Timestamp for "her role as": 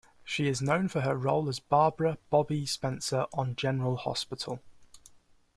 1.01-1.59